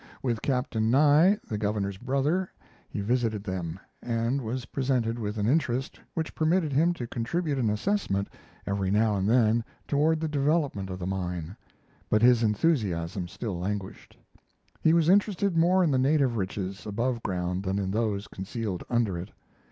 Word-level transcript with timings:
With 0.23 0.41
Captain 0.41 0.89
Nye, 0.89 1.37
the 1.47 1.59
governor's 1.59 1.97
brother, 1.99 2.49
he 2.89 3.01
visited 3.01 3.43
them 3.43 3.79
and 4.01 4.41
was 4.41 4.65
presented 4.65 5.19
with 5.19 5.37
an 5.37 5.45
interest 5.45 5.99
which 6.15 6.33
permitted 6.33 6.73
him 6.73 6.91
to 6.95 7.05
contribute 7.05 7.59
an 7.59 7.69
assessment 7.69 8.27
every 8.65 8.89
now 8.89 9.15
and 9.15 9.29
then 9.29 9.63
toward 9.87 10.19
the 10.19 10.27
development 10.27 10.89
of 10.89 10.97
the 10.97 11.05
mine; 11.05 11.55
but 12.09 12.23
his 12.23 12.41
enthusiasm 12.41 13.27
still 13.27 13.59
languished. 13.59 14.17
He 14.81 14.91
was 14.91 15.07
interested 15.07 15.55
more 15.55 15.83
in 15.83 15.91
the 15.91 15.99
native 15.99 16.35
riches 16.35 16.87
above 16.87 17.21
ground 17.21 17.61
than 17.61 17.77
in 17.77 17.91
those 17.91 18.27
concealed 18.27 18.83
under 18.89 19.19
it. 19.19 19.29